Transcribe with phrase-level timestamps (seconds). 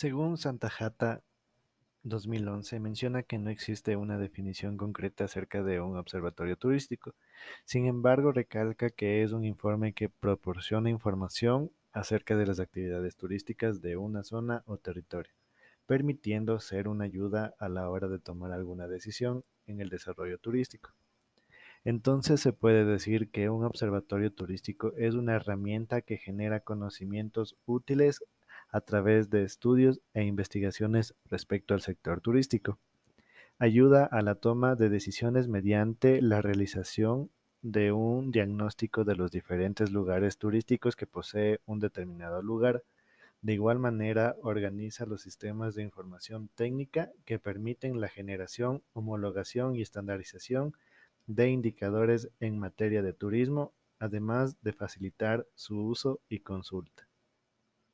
[0.00, 1.22] Según Santahata
[2.04, 7.14] 2011, menciona que no existe una definición concreta acerca de un observatorio turístico.
[7.66, 13.82] Sin embargo, recalca que es un informe que proporciona información acerca de las actividades turísticas
[13.82, 15.34] de una zona o territorio,
[15.84, 20.94] permitiendo ser una ayuda a la hora de tomar alguna decisión en el desarrollo turístico.
[21.84, 28.24] Entonces se puede decir que un observatorio turístico es una herramienta que genera conocimientos útiles
[28.72, 32.78] a través de estudios e investigaciones respecto al sector turístico.
[33.58, 37.30] Ayuda a la toma de decisiones mediante la realización
[37.62, 42.82] de un diagnóstico de los diferentes lugares turísticos que posee un determinado lugar.
[43.42, 49.82] De igual manera, organiza los sistemas de información técnica que permiten la generación, homologación y
[49.82, 50.74] estandarización
[51.26, 57.09] de indicadores en materia de turismo, además de facilitar su uso y consulta.